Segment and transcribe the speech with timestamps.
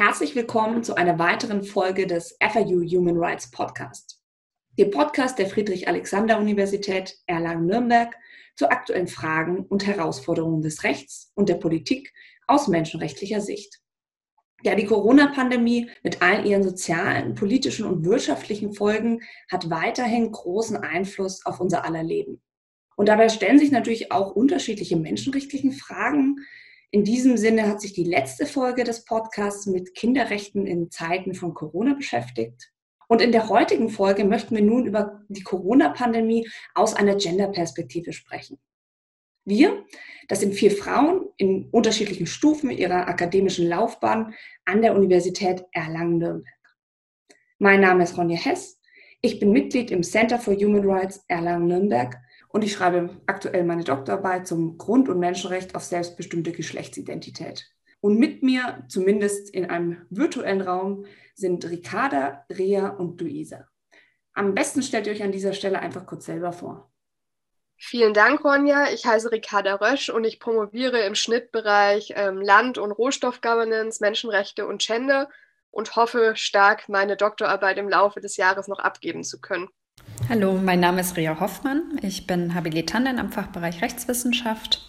[0.00, 4.22] Herzlich willkommen zu einer weiteren Folge des FIU Human Rights Podcast.
[4.78, 8.16] Dem Podcast der Friedrich-Alexander-Universität Erlangen-Nürnberg
[8.54, 12.12] zu aktuellen Fragen und Herausforderungen des Rechts und der Politik
[12.46, 13.80] aus menschenrechtlicher Sicht.
[14.62, 21.44] Ja, die Corona-Pandemie mit all ihren sozialen, politischen und wirtschaftlichen Folgen hat weiterhin großen Einfluss
[21.44, 22.40] auf unser aller Leben.
[22.94, 26.36] Und dabei stellen sich natürlich auch unterschiedliche menschenrechtliche Fragen,
[26.90, 31.52] in diesem Sinne hat sich die letzte Folge des Podcasts mit Kinderrechten in Zeiten von
[31.52, 32.72] Corona beschäftigt.
[33.08, 38.58] Und in der heutigen Folge möchten wir nun über die Corona-Pandemie aus einer Gender-Perspektive sprechen.
[39.44, 39.84] Wir,
[40.28, 44.34] das sind vier Frauen in unterschiedlichen Stufen ihrer akademischen Laufbahn
[44.66, 46.54] an der Universität Erlangen-Nürnberg.
[47.58, 48.78] Mein Name ist Ronja Hess.
[49.22, 52.14] Ich bin Mitglied im Center for Human Rights Erlangen-Nürnberg
[52.48, 57.70] und ich schreibe aktuell meine Doktorarbeit zum Grund- und Menschenrecht auf selbstbestimmte Geschlechtsidentität.
[58.00, 63.68] Und mit mir, zumindest in einem virtuellen Raum, sind Ricarda, Rea und Luisa.
[64.32, 66.92] Am besten stellt ihr euch an dieser Stelle einfach kurz selber vor.
[67.76, 68.90] Vielen Dank, Ronja.
[68.92, 74.82] Ich heiße Ricarda Rösch und ich promoviere im Schnittbereich ähm, Land- und Rohstoffgovernance, Menschenrechte und
[74.82, 75.28] Gender
[75.70, 79.68] und hoffe stark, meine Doktorarbeit im Laufe des Jahres noch abgeben zu können.
[80.26, 81.98] Hallo, mein Name ist Ria Hoffmann.
[82.02, 84.86] Ich bin Habilitantin am Fachbereich Rechtswissenschaft.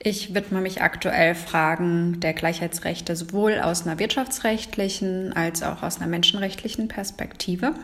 [0.00, 6.08] Ich widme mich aktuell Fragen der Gleichheitsrechte sowohl aus einer wirtschaftsrechtlichen als auch aus einer
[6.08, 7.74] menschenrechtlichen Perspektive.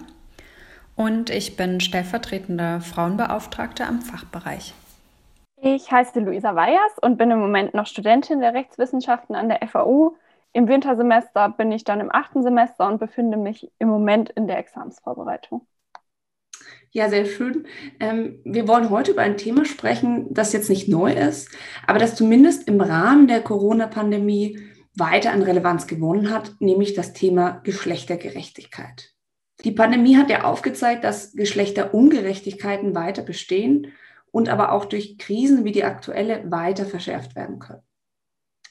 [0.97, 4.75] Und ich bin stellvertretende Frauenbeauftragte am Fachbereich.
[5.63, 10.17] Ich heiße Luisa Weyers und bin im Moment noch Studentin der Rechtswissenschaften an der FAU.
[10.53, 14.59] Im Wintersemester bin ich dann im achten Semester und befinde mich im Moment in der
[14.59, 15.67] Examsvorbereitung.
[16.97, 17.67] Ja, sehr schön.
[18.01, 21.51] Ähm, wir wollen heute über ein Thema sprechen, das jetzt nicht neu ist,
[21.87, 24.59] aber das zumindest im Rahmen der Corona-Pandemie
[24.95, 29.13] weiter an Relevanz gewonnen hat, nämlich das Thema Geschlechtergerechtigkeit.
[29.63, 33.93] Die Pandemie hat ja aufgezeigt, dass Geschlechterungerechtigkeiten weiter bestehen
[34.31, 37.83] und aber auch durch Krisen wie die aktuelle weiter verschärft werden können.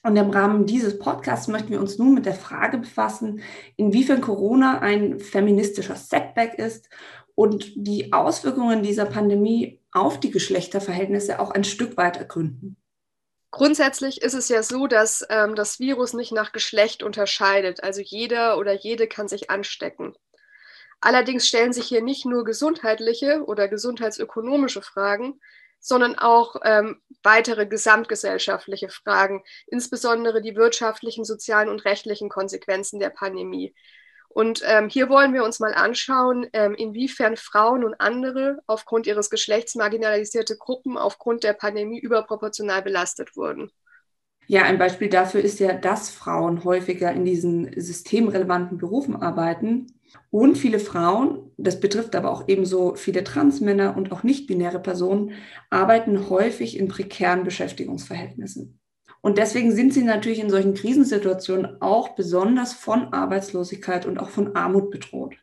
[0.01, 3.41] Und im Rahmen dieses Podcasts möchten wir uns nun mit der Frage befassen,
[3.75, 6.89] inwiefern Corona ein feministischer Setback ist
[7.35, 12.77] und die Auswirkungen dieser Pandemie auf die Geschlechterverhältnisse auch ein Stück weit ergründen.
[13.51, 17.83] Grundsätzlich ist es ja so, dass ähm, das Virus nicht nach Geschlecht unterscheidet.
[17.83, 20.13] Also jeder oder jede kann sich anstecken.
[20.99, 25.39] Allerdings stellen sich hier nicht nur gesundheitliche oder gesundheitsökonomische Fragen,
[25.79, 33.75] sondern auch ähm, weitere gesamtgesellschaftliche Fragen, insbesondere die wirtschaftlichen, sozialen und rechtlichen Konsequenzen der Pandemie.
[34.35, 39.29] Und ähm, hier wollen wir uns mal anschauen, ähm, inwiefern Frauen und andere aufgrund ihres
[39.29, 43.71] Geschlechts marginalisierte Gruppen aufgrund der Pandemie überproportional belastet wurden.
[44.47, 49.87] Ja, ein Beispiel dafür ist ja, dass Frauen häufiger in diesen systemrelevanten Berufen arbeiten.
[50.31, 55.31] Und viele Frauen, das betrifft aber auch ebenso viele Transmänner und auch nicht-binäre Personen,
[55.69, 58.81] arbeiten häufig in prekären Beschäftigungsverhältnissen.
[59.25, 64.55] Und deswegen sind sie natürlich in solchen Krisensituationen auch besonders von Arbeitslosigkeit und auch von
[64.55, 65.33] Armut bedroht.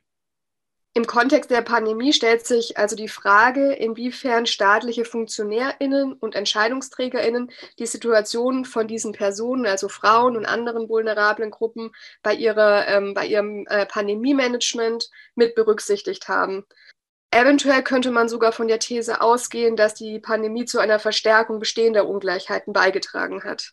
[0.95, 7.51] Im Kontext der Pandemie stellt sich also die Frage, inwiefern staatliche Funktionärinnen und Entscheidungsträgerinnen
[7.81, 11.91] die Situation von diesen Personen, also Frauen und anderen vulnerablen Gruppen,
[12.23, 16.65] bei, ihrer, ähm, bei ihrem äh, Pandemie-Management mit berücksichtigt haben.
[17.35, 22.07] Eventuell könnte man sogar von der These ausgehen, dass die Pandemie zu einer Verstärkung bestehender
[22.07, 23.73] Ungleichheiten beigetragen hat.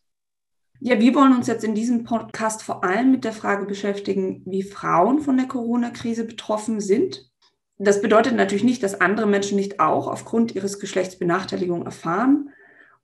[0.80, 4.64] Ja, wir wollen uns jetzt in diesem Podcast vor allem mit der Frage beschäftigen, wie
[4.64, 7.30] Frauen von der Corona-Krise betroffen sind.
[7.78, 12.52] Das bedeutet natürlich nicht, dass andere Menschen nicht auch aufgrund ihres Geschlechts Benachteiligung erfahren.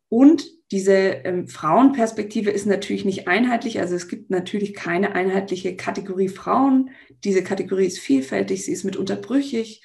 [0.08, 3.82] Und diese ähm, Frauenperspektive ist natürlich nicht einheitlich.
[3.82, 6.92] Also es gibt natürlich keine einheitliche Kategorie Frauen.
[7.26, 9.82] Diese Kategorie ist vielfältig, sie ist mitunter brüchig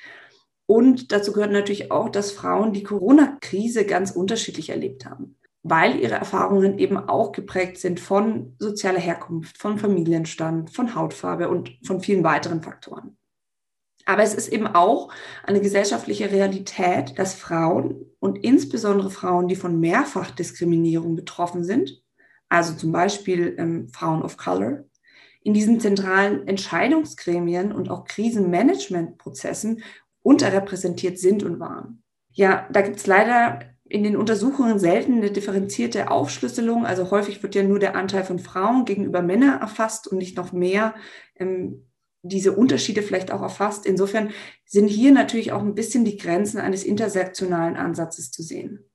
[0.70, 6.14] und dazu gehört natürlich auch, dass Frauen die Corona-Krise ganz unterschiedlich erlebt haben, weil ihre
[6.14, 12.22] Erfahrungen eben auch geprägt sind von sozialer Herkunft, von Familienstand, von Hautfarbe und von vielen
[12.22, 13.18] weiteren Faktoren.
[14.06, 15.12] Aber es ist eben auch
[15.42, 22.00] eine gesellschaftliche Realität, dass Frauen und insbesondere Frauen, die von Mehrfachdiskriminierung betroffen sind,
[22.48, 24.84] also zum Beispiel ähm, Frauen of Color,
[25.42, 29.82] in diesen zentralen Entscheidungsgremien und auch Krisenmanagementprozessen
[30.22, 32.02] unterrepräsentiert sind und waren.
[32.32, 36.86] Ja, da gibt es leider in den Untersuchungen selten eine differenzierte Aufschlüsselung.
[36.86, 40.52] Also häufig wird ja nur der Anteil von Frauen gegenüber Männern erfasst und nicht noch
[40.52, 40.94] mehr
[41.36, 41.90] ähm,
[42.22, 43.86] diese Unterschiede vielleicht auch erfasst.
[43.86, 44.32] Insofern
[44.64, 48.90] sind hier natürlich auch ein bisschen die Grenzen eines intersektionalen Ansatzes zu sehen.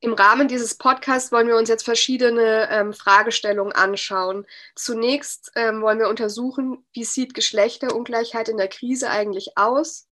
[0.00, 4.44] Im Rahmen dieses Podcasts wollen wir uns jetzt verschiedene ähm, Fragestellungen anschauen.
[4.74, 10.08] Zunächst ähm, wollen wir untersuchen, wie sieht Geschlechterungleichheit in der Krise eigentlich aus?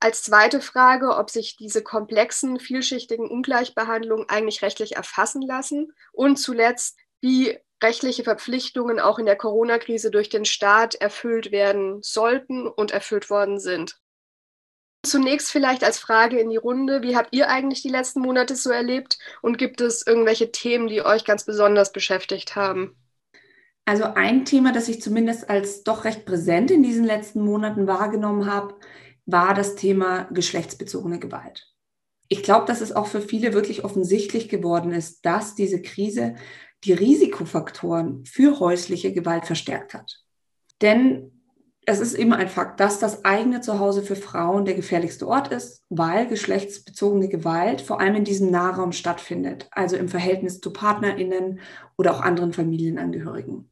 [0.00, 5.92] Als zweite Frage, ob sich diese komplexen, vielschichtigen Ungleichbehandlungen eigentlich rechtlich erfassen lassen.
[6.12, 12.66] Und zuletzt, wie rechtliche Verpflichtungen auch in der Corona-Krise durch den Staat erfüllt werden sollten
[12.66, 14.00] und erfüllt worden sind.
[15.04, 18.70] Zunächst vielleicht als Frage in die Runde, wie habt ihr eigentlich die letzten Monate so
[18.70, 22.96] erlebt und gibt es irgendwelche Themen, die euch ganz besonders beschäftigt haben?
[23.84, 28.52] Also ein Thema, das ich zumindest als doch recht präsent in diesen letzten Monaten wahrgenommen
[28.52, 28.74] habe,
[29.28, 31.66] war das Thema geschlechtsbezogene Gewalt.
[32.28, 36.34] Ich glaube, dass es auch für viele wirklich offensichtlich geworden ist, dass diese Krise
[36.84, 40.22] die Risikofaktoren für häusliche Gewalt verstärkt hat.
[40.80, 41.42] Denn
[41.84, 45.84] es ist immer ein Fakt, dass das eigene Zuhause für Frauen der gefährlichste Ort ist,
[45.90, 51.60] weil geschlechtsbezogene Gewalt vor allem in diesem Nahraum stattfindet, also im Verhältnis zu Partnerinnen
[51.98, 53.70] oder auch anderen Familienangehörigen.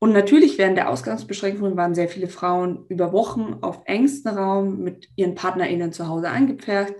[0.00, 5.10] Und natürlich während der Ausgangsbeschränkungen waren sehr viele Frauen über Wochen auf engstem Raum mit
[5.14, 6.94] ihren PartnerInnen zu Hause eingepfercht,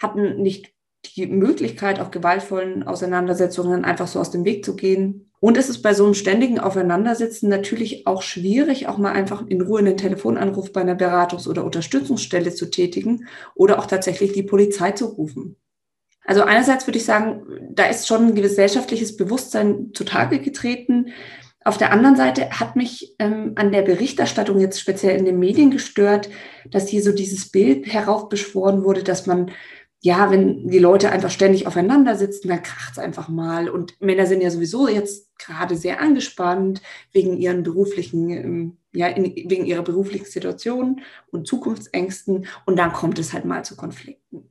[0.00, 0.72] hatten nicht
[1.14, 5.30] die Möglichkeit, auch gewaltvollen Auseinandersetzungen einfach so aus dem Weg zu gehen.
[5.40, 9.60] Und es ist bei so einem ständigen Aufeinandersitzen natürlich auch schwierig, auch mal einfach in
[9.60, 14.92] Ruhe einen Telefonanruf bei einer Beratungs- oder Unterstützungsstelle zu tätigen oder auch tatsächlich die Polizei
[14.92, 15.56] zu rufen.
[16.24, 17.42] Also einerseits würde ich sagen,
[17.72, 21.08] da ist schon ein gesellschaftliches Bewusstsein zutage getreten.
[21.64, 25.70] Auf der anderen Seite hat mich ähm, an der Berichterstattung jetzt speziell in den Medien
[25.70, 26.28] gestört,
[26.70, 29.50] dass hier so dieses Bild heraufbeschworen wurde, dass man
[30.04, 33.68] ja, wenn die Leute einfach ständig aufeinander sitzen, dann kracht es einfach mal.
[33.68, 36.82] Und Männer sind ja sowieso jetzt gerade sehr angespannt
[37.12, 42.46] wegen ihren beruflichen, ähm, ja, in, wegen ihrer beruflichen Situation und Zukunftsängsten.
[42.66, 44.50] Und dann kommt es halt mal zu Konflikten.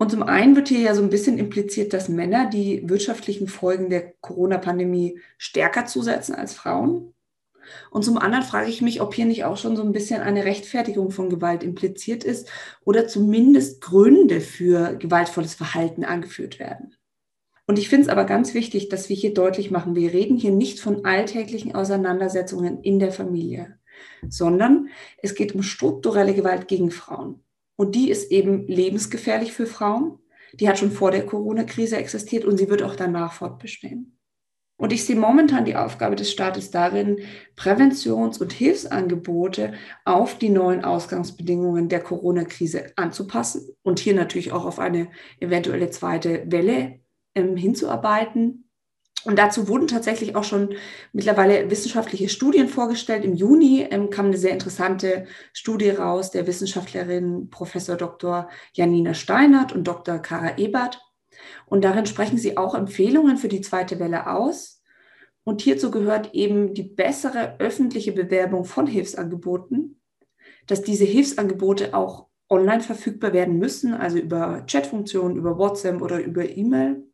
[0.00, 3.90] Und zum einen wird hier ja so ein bisschen impliziert, dass Männer die wirtschaftlichen Folgen
[3.90, 7.12] der Corona-Pandemie stärker zusetzen als Frauen.
[7.90, 10.46] Und zum anderen frage ich mich, ob hier nicht auch schon so ein bisschen eine
[10.46, 12.48] Rechtfertigung von Gewalt impliziert ist
[12.82, 16.96] oder zumindest Gründe für gewaltvolles Verhalten angeführt werden.
[17.66, 20.50] Und ich finde es aber ganz wichtig, dass wir hier deutlich machen, wir reden hier
[20.50, 23.78] nicht von alltäglichen Auseinandersetzungen in der Familie,
[24.26, 24.88] sondern
[25.18, 27.44] es geht um strukturelle Gewalt gegen Frauen.
[27.80, 30.18] Und die ist eben lebensgefährlich für Frauen.
[30.52, 34.18] Die hat schon vor der Corona-Krise existiert und sie wird auch danach fortbestehen.
[34.76, 37.20] Und ich sehe momentan die Aufgabe des Staates darin,
[37.56, 39.72] Präventions- und Hilfsangebote
[40.04, 45.08] auf die neuen Ausgangsbedingungen der Corona-Krise anzupassen und hier natürlich auch auf eine
[45.40, 47.00] eventuelle zweite Welle
[47.34, 48.69] ähm, hinzuarbeiten.
[49.24, 50.74] Und dazu wurden tatsächlich auch schon
[51.12, 53.24] mittlerweile wissenschaftliche Studien vorgestellt.
[53.24, 58.48] Im Juni ähm, kam eine sehr interessante Studie raus der Wissenschaftlerin Professor Dr.
[58.72, 60.18] Janina Steinert und Dr.
[60.18, 61.00] Kara Ebert.
[61.66, 64.82] Und darin sprechen sie auch Empfehlungen für die zweite Welle aus.
[65.44, 70.00] Und hierzu gehört eben die bessere öffentliche Bewerbung von Hilfsangeboten,
[70.66, 76.48] dass diese Hilfsangebote auch online verfügbar werden müssen, also über Chatfunktionen, über WhatsApp oder über
[76.48, 77.04] E-Mail.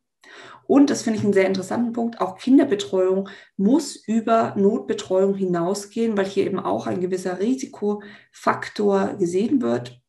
[0.67, 2.21] Und das finde ich einen sehr interessanten Punkt.
[2.21, 10.01] Auch Kinderbetreuung muss über Notbetreuung hinausgehen, weil hier eben auch ein gewisser Risikofaktor gesehen wird.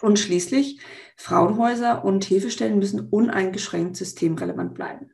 [0.00, 0.80] Und schließlich,
[1.16, 5.10] Frauenhäuser und Hilfestellen müssen uneingeschränkt systemrelevant bleiben.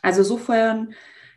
[0.00, 0.94] Also sofern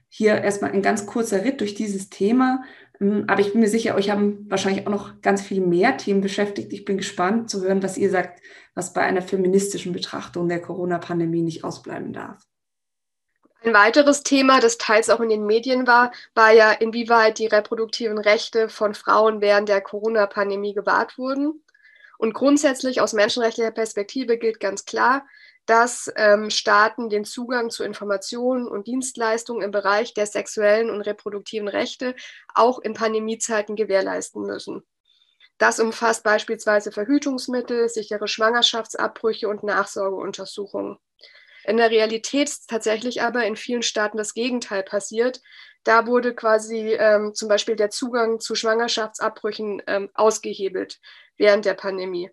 [0.09, 2.63] hier erstmal ein ganz kurzer Ritt durch dieses Thema.
[2.99, 6.21] Ähm, aber ich bin mir sicher, euch haben wahrscheinlich auch noch ganz viele mehr Themen
[6.21, 6.73] beschäftigt.
[6.73, 8.41] Ich bin gespannt zu hören, was ihr sagt,
[8.73, 12.45] was bei einer feministischen Betrachtung der Corona-Pandemie nicht ausbleiben darf.
[13.61, 18.17] Ein weiteres Thema, das teils auch in den Medien war, war ja, inwieweit die reproduktiven
[18.17, 21.61] Rechte von Frauen während der Corona-Pandemie gewahrt wurden.
[22.17, 25.25] Und grundsätzlich aus menschenrechtlicher Perspektive gilt ganz klar,
[25.69, 31.67] dass ähm, Staaten den Zugang zu Informationen und Dienstleistungen im Bereich der sexuellen und reproduktiven
[31.67, 32.15] Rechte
[32.55, 34.81] auch in Pandemiezeiten gewährleisten müssen.
[35.59, 40.97] Das umfasst beispielsweise Verhütungsmittel, sichere Schwangerschaftsabbrüche und Nachsorgeuntersuchungen.
[41.65, 45.39] In der Realität ist tatsächlich aber in vielen Staaten das Gegenteil passiert.
[45.83, 50.99] Da wurde quasi ähm, zum Beispiel der Zugang zu Schwangerschaftsabbrüchen ähm, ausgehebelt
[51.37, 52.31] während der Pandemie.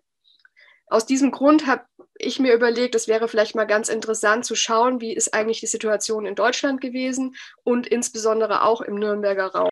[0.87, 1.83] Aus diesem Grund habe
[2.17, 5.67] ich mir überlegt, es wäre vielleicht mal ganz interessant zu schauen, wie ist eigentlich die
[5.67, 9.69] Situation in Deutschland gewesen und insbesondere auch im Nürnberger Raum.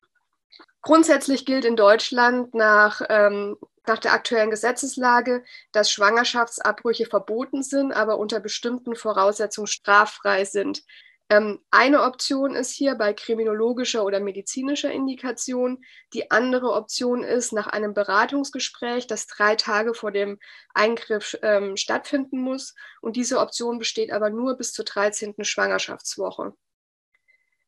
[0.82, 3.58] Grundsätzlich gilt in Deutschland nach, ähm,
[3.88, 10.84] nach der aktuellen Gesetzeslage, dass Schwangerschaftsabbrüche verboten sind, aber unter bestimmten Voraussetzungen straffrei sind.
[11.30, 15.84] Ähm, eine Option ist hier bei kriminologischer oder medizinischer Indikation.
[16.14, 20.40] Die andere Option ist nach einem Beratungsgespräch, das drei Tage vor dem
[20.74, 22.76] Eingriff ähm, stattfinden muss.
[23.02, 25.36] Und diese Option besteht aber nur bis zur 13.
[25.42, 26.54] Schwangerschaftswoche.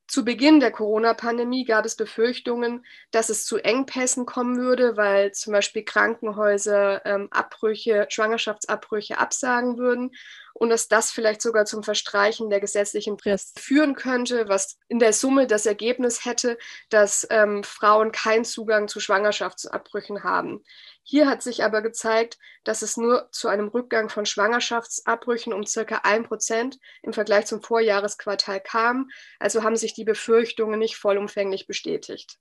[0.07, 5.51] Zu Beginn der Corona-Pandemie gab es Befürchtungen, dass es zu Engpässen kommen würde, weil zum
[5.51, 10.11] Beispiel Krankenhäuser ähm, Abbrüche, Schwangerschaftsabbrüche absagen würden
[10.53, 15.11] und dass das vielleicht sogar zum Verstreichen der gesetzlichen Frist führen könnte, was in der
[15.11, 16.57] Summe das Ergebnis hätte,
[16.89, 20.63] dass ähm, Frauen keinen Zugang zu Schwangerschaftsabbrüchen haben.
[21.09, 26.01] Hier hat sich aber gezeigt, dass es nur zu einem Rückgang von Schwangerschaftsabbrüchen um circa
[26.03, 29.09] ein Prozent im Vergleich zum Vorjahresquartal kam.
[29.39, 32.37] Also haben sich die Befürchtungen nicht vollumfänglich bestätigt.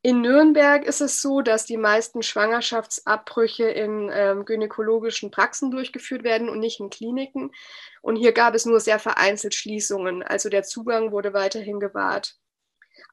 [0.00, 6.48] In Nürnberg ist es so, dass die meisten Schwangerschaftsabbrüche in ähm, gynäkologischen Praxen durchgeführt werden
[6.48, 7.52] und nicht in Kliniken.
[8.00, 10.22] Und hier gab es nur sehr vereinzelt Schließungen.
[10.22, 12.38] Also der Zugang wurde weiterhin gewahrt.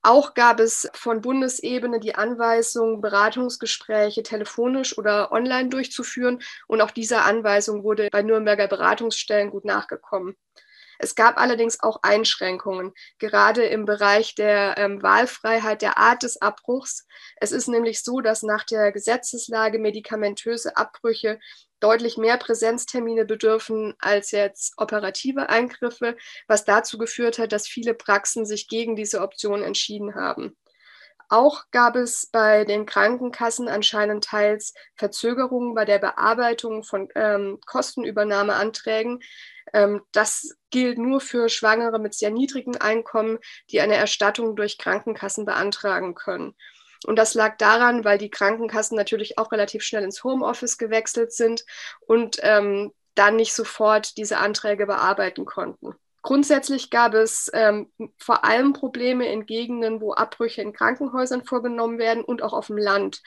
[0.02, 6.42] Auch gab es von Bundesebene die Anweisung, Beratungsgespräche telefonisch oder online durchzuführen.
[6.68, 10.36] Und auch dieser Anweisung wurde bei Nürnberger Beratungsstellen gut nachgekommen.
[11.02, 17.08] Es gab allerdings auch Einschränkungen, gerade im Bereich der ähm, Wahlfreiheit der Art des Abbruchs.
[17.38, 21.40] Es ist nämlich so, dass nach der Gesetzeslage medikamentöse Abbrüche
[21.80, 26.16] deutlich mehr Präsenztermine bedürfen als jetzt operative Eingriffe,
[26.48, 30.56] was dazu geführt hat, dass viele Praxen sich gegen diese Option entschieden haben.
[31.32, 39.20] Auch gab es bei den Krankenkassen anscheinend teils Verzögerungen bei der Bearbeitung von ähm, Kostenübernahmeanträgen,
[39.74, 43.40] ähm, das gilt nur für Schwangere mit sehr niedrigen Einkommen,
[43.72, 46.56] die eine Erstattung durch Krankenkassen beantragen können.
[47.06, 51.66] Und das lag daran, weil die Krankenkassen natürlich auch relativ schnell ins Homeoffice gewechselt sind
[52.02, 55.94] und ähm, dann nicht sofort diese Anträge bearbeiten konnten.
[56.22, 62.24] Grundsätzlich gab es ähm, vor allem Probleme in Gegenden, wo Abbrüche in Krankenhäusern vorgenommen werden
[62.24, 63.22] und auch auf dem Land.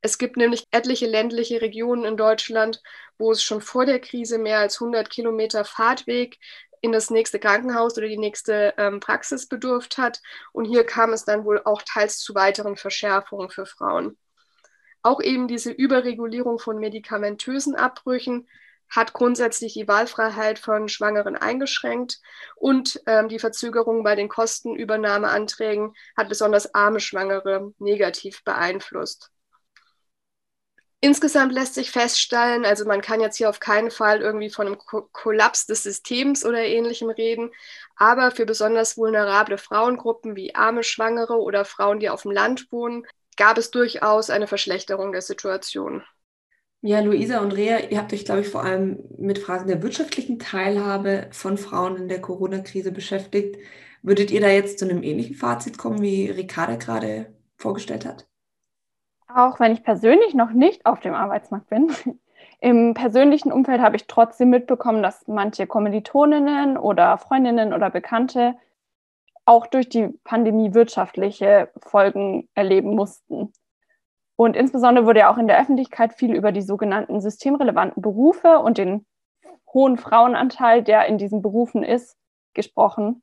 [0.00, 2.80] Es gibt nämlich etliche ländliche Regionen in Deutschland,
[3.18, 6.38] wo es schon vor der Krise mehr als 100 Kilometer Fahrtweg
[6.80, 10.20] in das nächste Krankenhaus oder die nächste ähm, Praxis bedurft hat.
[10.52, 14.16] Und hier kam es dann wohl auch teils zu weiteren Verschärfungen für Frauen.
[15.02, 18.48] Auch eben diese Überregulierung von medikamentösen Abbrüchen
[18.90, 22.20] hat grundsätzlich die Wahlfreiheit von Schwangeren eingeschränkt
[22.56, 29.30] und ähm, die Verzögerung bei den Kostenübernahmeanträgen hat besonders arme Schwangere negativ beeinflusst.
[31.00, 34.78] Insgesamt lässt sich feststellen, also man kann jetzt hier auf keinen Fall irgendwie von einem
[34.78, 37.52] Ko Kollaps des Systems oder ähnlichem reden,
[37.94, 43.06] aber für besonders vulnerable Frauengruppen wie arme Schwangere oder Frauen, die auf dem Land wohnen,
[43.36, 46.02] gab es durchaus eine Verschlechterung der Situation.
[46.80, 50.38] Ja, Luisa und Rea, ihr habt euch, glaube ich, vor allem mit Fragen der wirtschaftlichen
[50.40, 53.56] Teilhabe von Frauen in der Corona-Krise beschäftigt.
[54.02, 58.28] Würdet ihr da jetzt zu einem ähnlichen Fazit kommen, wie Ricarda gerade vorgestellt hat?
[59.28, 61.90] Auch wenn ich persönlich noch nicht auf dem Arbeitsmarkt bin,
[62.60, 68.56] im persönlichen Umfeld habe ich trotzdem mitbekommen, dass manche Kommilitoninnen oder Freundinnen oder Bekannte
[69.44, 73.52] auch durch die Pandemie wirtschaftliche Folgen erleben mussten.
[74.36, 78.78] Und insbesondere wurde ja auch in der Öffentlichkeit viel über die sogenannten systemrelevanten Berufe und
[78.78, 79.06] den
[79.72, 82.16] hohen Frauenanteil, der in diesen Berufen ist,
[82.54, 83.22] gesprochen.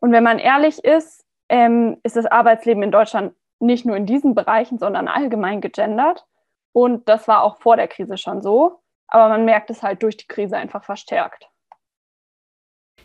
[0.00, 4.34] Und wenn man ehrlich ist, ähm, ist das Arbeitsleben in Deutschland nicht nur in diesen
[4.34, 6.26] Bereichen, sondern allgemein gegendert.
[6.72, 8.80] Und das war auch vor der Krise schon so.
[9.08, 11.48] Aber man merkt es halt durch die Krise einfach verstärkt.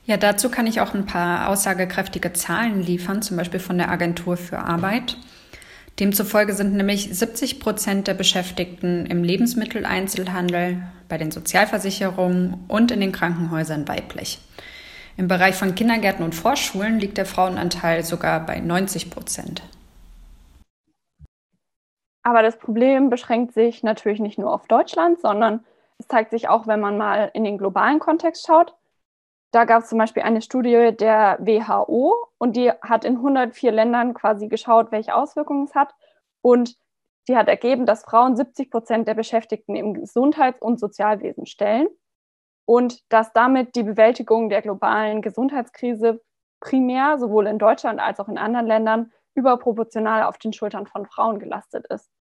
[0.05, 4.37] Ja, dazu kann ich auch ein paar aussagekräftige Zahlen liefern, zum Beispiel von der Agentur
[4.37, 5.17] für Arbeit.
[5.99, 13.11] Demzufolge sind nämlich 70 Prozent der Beschäftigten im Lebensmitteleinzelhandel, bei den Sozialversicherungen und in den
[13.11, 14.39] Krankenhäusern weiblich.
[15.17, 19.63] Im Bereich von Kindergärten und Vorschulen liegt der Frauenanteil sogar bei 90 Prozent.
[22.27, 25.65] Aber das Problem beschränkt sich natürlich nicht nur auf Deutschland, sondern
[25.97, 28.75] es zeigt sich auch, wenn man mal in den globalen Kontext schaut.
[29.53, 34.13] Da gab es zum Beispiel eine Studie der WHO und die hat in 104 Ländern
[34.13, 35.95] quasi geschaut, welche Auswirkungen es hat.
[36.41, 36.75] Und
[37.29, 41.87] die hat ergeben, dass Frauen 70 Prozent der Beschäftigten im Gesundheits- und Sozialwesen stellen
[42.65, 46.21] und dass damit die Bewältigung der globalen Gesundheitskrise
[46.59, 51.39] primär sowohl in Deutschland als auch in anderen Ländern überproportional auf den Schultern von Frauen
[51.39, 52.11] gelastet ist.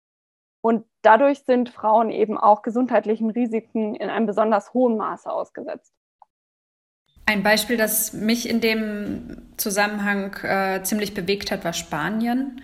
[0.61, 5.93] Und dadurch sind Frauen eben auch gesundheitlichen Risiken in einem besonders hohen Maße ausgesetzt.
[7.25, 12.61] Ein Beispiel, das mich in dem Zusammenhang äh, ziemlich bewegt hat, war Spanien.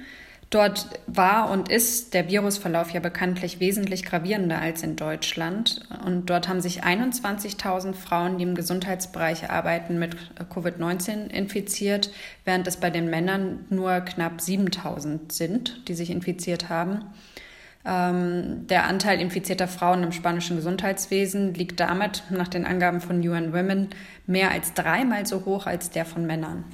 [0.54, 5.82] Dort war und ist der Virusverlauf ja bekanntlich wesentlich gravierender als in Deutschland.
[6.06, 10.16] Und dort haben sich 21.000 Frauen, die im Gesundheitsbereich arbeiten, mit
[10.54, 12.12] Covid-19 infiziert,
[12.46, 17.06] während es bei den Männern nur knapp 7.000 sind, die sich infiziert haben.
[17.86, 23.54] Ähm, der Anteil infizierter Frauen im spanischen Gesundheitswesen liegt damit nach den Angaben von UN
[23.54, 23.90] Women
[24.26, 26.66] mehr als dreimal so hoch als der von Männern.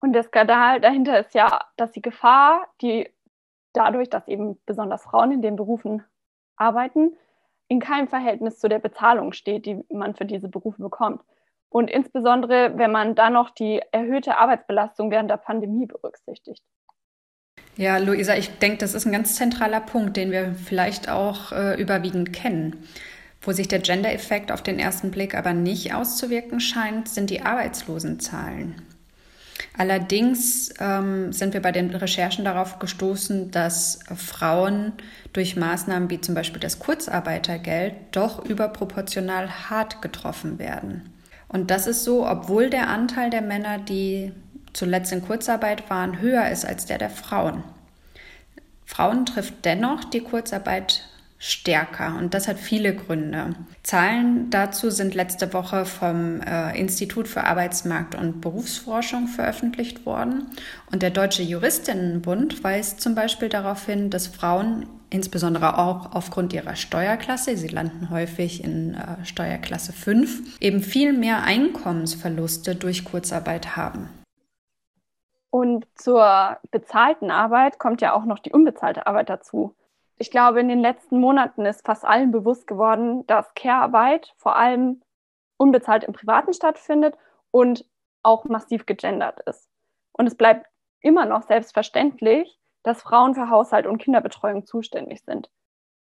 [0.00, 3.08] Und der Skandal dahinter ist ja, dass die Gefahr, die
[3.72, 6.02] dadurch, dass eben besonders Frauen in den Berufen
[6.56, 7.16] arbeiten,
[7.68, 11.22] in keinem Verhältnis zu der Bezahlung steht, die man für diese Berufe bekommt.
[11.68, 16.64] Und insbesondere, wenn man dann noch die erhöhte Arbeitsbelastung während der Pandemie berücksichtigt.
[17.76, 21.80] Ja, Luisa, ich denke, das ist ein ganz zentraler Punkt, den wir vielleicht auch äh,
[21.80, 22.76] überwiegend kennen.
[23.40, 28.82] Wo sich der Gender-Effekt auf den ersten Blick aber nicht auszuwirken scheint, sind die Arbeitslosenzahlen.
[29.76, 34.92] Allerdings ähm, sind wir bei den Recherchen darauf gestoßen, dass Frauen
[35.32, 41.12] durch Maßnahmen wie zum Beispiel das Kurzarbeitergeld doch überproportional hart getroffen werden.
[41.46, 44.32] Und das ist so, obwohl der Anteil der Männer, die
[44.72, 47.62] zuletzt in Kurzarbeit waren, höher ist als der der Frauen.
[48.84, 51.04] Frauen trifft dennoch die Kurzarbeit
[51.38, 53.54] stärker und das hat viele Gründe.
[53.84, 60.46] Zahlen dazu sind letzte Woche vom äh, Institut für Arbeitsmarkt und Berufsforschung veröffentlicht worden
[60.90, 66.76] und der Deutsche Juristinnenbund weist zum Beispiel darauf hin, dass Frauen insbesondere auch aufgrund ihrer
[66.76, 74.08] Steuerklasse, sie landen häufig in äh, Steuerklasse 5, eben viel mehr Einkommensverluste durch Kurzarbeit haben.
[75.50, 79.74] Und zur bezahlten Arbeit kommt ja auch noch die unbezahlte Arbeit dazu
[80.18, 85.00] ich glaube, in den letzten Monaten ist fast allen bewusst geworden, dass Care-Arbeit vor allem
[85.56, 87.16] unbezahlt im Privaten stattfindet
[87.50, 87.84] und
[88.22, 89.70] auch massiv gegendert ist.
[90.12, 90.66] Und es bleibt
[91.00, 95.50] immer noch selbstverständlich, dass Frauen für Haushalt und Kinderbetreuung zuständig sind.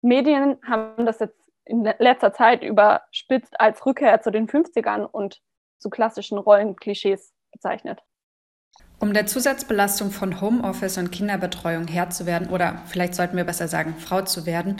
[0.02, 5.42] Medien haben das jetzt in letzter Zeit überspitzt als Rückkehr zu den 50ern und
[5.80, 8.02] zu klassischen Rollenklischees bezeichnet.
[9.00, 13.68] Um der Zusatzbelastung von Homeoffice und Kinderbetreuung Herr zu werden, oder vielleicht sollten wir besser
[13.68, 14.78] sagen, Frau zu werden,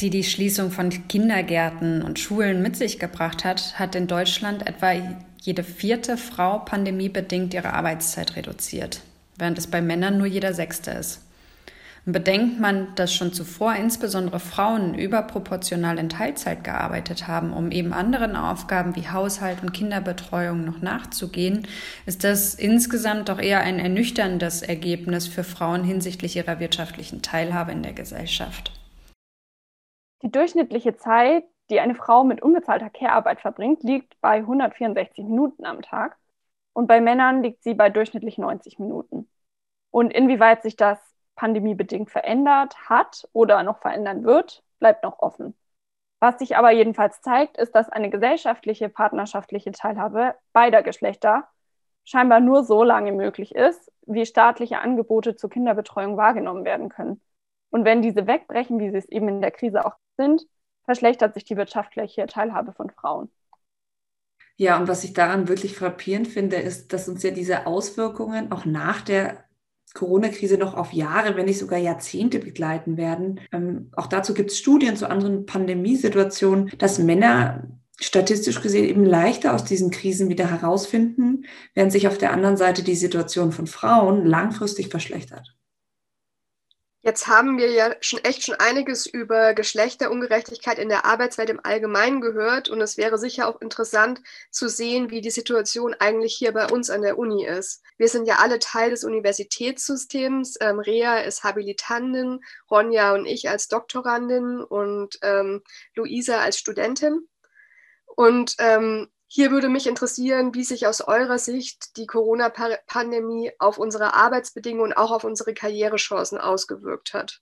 [0.00, 4.92] die die Schließung von Kindergärten und Schulen mit sich gebracht hat, hat in Deutschland etwa
[5.40, 9.00] jede vierte Frau pandemiebedingt ihre Arbeitszeit reduziert,
[9.36, 11.20] während es bei Männern nur jeder sechste ist.
[12.06, 18.36] Bedenkt man, dass schon zuvor insbesondere Frauen überproportional in Teilzeit gearbeitet haben, um eben anderen
[18.36, 21.66] Aufgaben wie Haushalt und Kinderbetreuung noch nachzugehen,
[22.04, 27.82] ist das insgesamt doch eher ein ernüchterndes Ergebnis für Frauen hinsichtlich ihrer wirtschaftlichen Teilhabe in
[27.82, 28.72] der Gesellschaft.
[30.20, 35.80] Die durchschnittliche Zeit, die eine Frau mit unbezahlter Care-Arbeit verbringt, liegt bei 164 Minuten am
[35.80, 36.18] Tag
[36.74, 39.26] und bei Männern liegt sie bei durchschnittlich 90 Minuten.
[39.90, 40.98] Und inwieweit sich das
[41.36, 45.54] pandemiebedingt verändert hat oder noch verändern wird, bleibt noch offen.
[46.20, 51.48] Was sich aber jedenfalls zeigt, ist, dass eine gesellschaftliche, partnerschaftliche Teilhabe beider Geschlechter
[52.04, 57.20] scheinbar nur so lange möglich ist, wie staatliche Angebote zur Kinderbetreuung wahrgenommen werden können.
[57.70, 60.46] Und wenn diese wegbrechen, wie sie es eben in der Krise auch sind,
[60.84, 63.30] verschlechtert sich die wirtschaftliche Teilhabe von Frauen.
[64.56, 68.64] Ja, und was ich daran wirklich frappierend finde, ist, dass uns ja diese Auswirkungen auch
[68.64, 69.44] nach der
[69.94, 73.40] Corona-Krise noch auf Jahre, wenn nicht sogar Jahrzehnte begleiten werden.
[73.52, 77.68] Ähm, auch dazu gibt es Studien zu anderen Pandemiesituationen, dass Männer
[78.00, 82.82] statistisch gesehen eben leichter aus diesen Krisen wieder herausfinden, während sich auf der anderen Seite
[82.82, 85.54] die Situation von Frauen langfristig verschlechtert.
[87.06, 92.22] Jetzt haben wir ja schon echt schon einiges über Geschlechterungerechtigkeit in der Arbeitswelt im Allgemeinen
[92.22, 96.66] gehört und es wäre sicher auch interessant zu sehen, wie die Situation eigentlich hier bei
[96.66, 97.82] uns an der Uni ist.
[97.98, 100.56] Wir sind ja alle Teil des Universitätssystems.
[100.62, 102.40] Ähm, Rea ist Habilitantin,
[102.70, 105.62] Ronja und ich als Doktorandin und ähm,
[105.94, 107.28] Luisa als Studentin.
[108.16, 114.14] Und ähm, hier würde mich interessieren, wie sich aus eurer Sicht die Corona-Pandemie auf unsere
[114.14, 117.40] Arbeitsbedingungen und auch auf unsere Karrierechancen ausgewirkt hat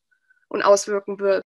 [0.48, 1.42] und auswirken wird.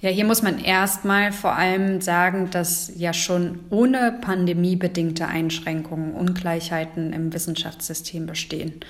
[0.00, 7.12] Ja, hier muss man erstmal vor allem sagen, dass ja schon ohne pandemiebedingte Einschränkungen Ungleichheiten
[7.12, 8.80] im Wissenschaftssystem bestehen.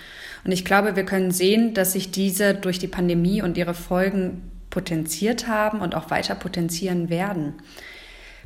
[0.42, 4.50] Und ich glaube, wir können sehen, dass sich diese durch die Pandemie und ihre Folgen
[4.70, 7.56] potenziert haben und auch weiter potenzieren werden.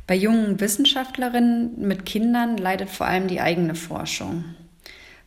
[0.09, 4.43] Bei jungen Wissenschaftlerinnen mit Kindern leidet vor allem die eigene Forschung,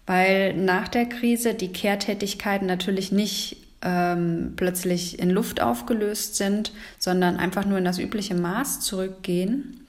[0.07, 7.37] weil nach der Krise die Kehrtätigkeiten natürlich nicht ähm, plötzlich in Luft aufgelöst sind, sondern
[7.37, 9.87] einfach nur in das übliche Maß zurückgehen,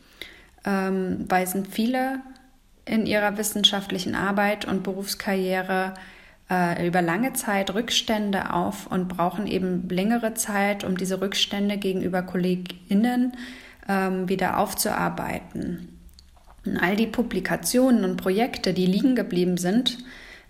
[0.64, 2.20] ähm, weisen viele
[2.86, 5.96] in ihrer wissenschaftlichen Arbeit und Berufskarriere
[6.52, 12.22] äh, über lange Zeit Rückstände auf und brauchen eben längere Zeit, um diese Rückstände gegenüber
[12.22, 13.34] KollegInnen
[13.88, 16.00] ähm, wieder aufzuarbeiten.
[16.66, 19.98] Und all die Publikationen und Projekte, die liegen geblieben sind,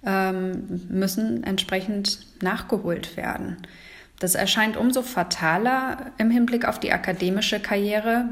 [0.06, 3.58] ähm, müssen entsprechend nachgeholt werden.
[4.20, 8.26] Das erscheint umso fataler im Hinblick auf die akademische Karriere,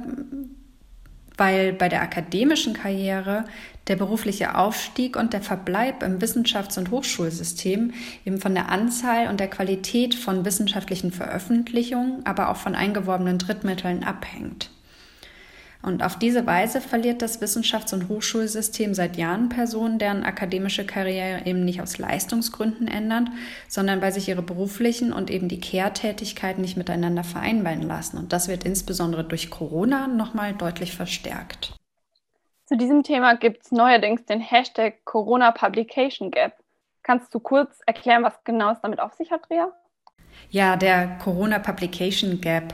[1.37, 3.45] weil bei der akademischen Karriere
[3.87, 7.93] der berufliche Aufstieg und der Verbleib im Wissenschafts- und Hochschulsystem
[8.25, 14.03] eben von der Anzahl und der Qualität von wissenschaftlichen Veröffentlichungen, aber auch von eingeworbenen Drittmitteln
[14.03, 14.69] abhängt.
[15.81, 21.45] Und auf diese Weise verliert das Wissenschafts- und Hochschulsystem seit Jahren Personen, deren akademische Karriere
[21.45, 23.29] eben nicht aus Leistungsgründen ändert,
[23.67, 28.17] sondern weil sich ihre beruflichen und eben die Kehrtätigkeit nicht miteinander vereinbaren lassen.
[28.17, 31.73] Und das wird insbesondere durch Corona nochmal deutlich verstärkt.
[32.65, 36.53] Zu diesem Thema gibt es neuerdings den Hashtag Corona Publication Gap.
[37.03, 39.73] Kannst du kurz erklären, was genau es damit auf sich hat, Ria?
[40.51, 42.73] Ja, der Corona Publication Gap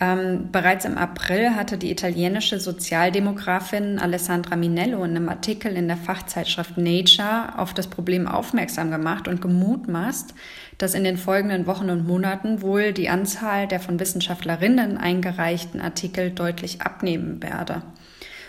[0.00, 5.98] ähm, bereits im April hatte die italienische Sozialdemografin Alessandra Minello in einem Artikel in der
[5.98, 10.34] Fachzeitschrift Nature auf das Problem aufmerksam gemacht und gemutmaßt,
[10.78, 16.30] dass in den folgenden Wochen und Monaten wohl die Anzahl der von Wissenschaftlerinnen eingereichten Artikel
[16.30, 17.82] deutlich abnehmen werde.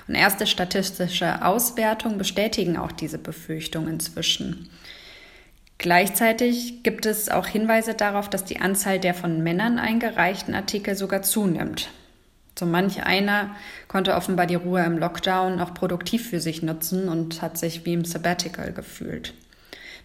[0.08, 4.70] Und erste statistische Auswertungen bestätigen auch diese Befürchtung inzwischen.
[5.82, 11.24] Gleichzeitig gibt es auch Hinweise darauf, dass die Anzahl der von Männern eingereichten Artikel sogar
[11.24, 11.89] zunimmt.
[12.58, 13.56] So manch einer
[13.88, 17.94] konnte offenbar die Ruhe im Lockdown auch produktiv für sich nutzen und hat sich wie
[17.94, 19.34] im Sabbatical gefühlt.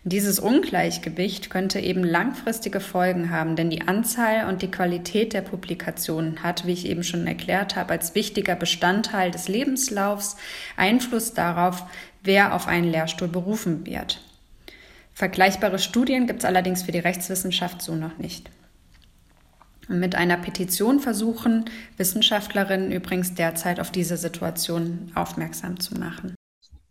[0.02, 6.42] Dieses Ungleichgewicht könnte eben langfristige Folgen haben, denn die Anzahl und die Qualität der Publikationen
[6.42, 10.38] hat, wie ich eben schon erklärt habe, als wichtiger Bestandteil des Lebenslaufs
[10.78, 11.82] Einfluss darauf,
[12.22, 14.22] wer auf einen Lehrstuhl berufen wird.
[15.16, 18.50] Vergleichbare Studien gibt es allerdings für die Rechtswissenschaft so noch nicht.
[19.88, 26.34] Und mit einer Petition versuchen Wissenschaftlerinnen übrigens derzeit auf diese Situation aufmerksam zu machen.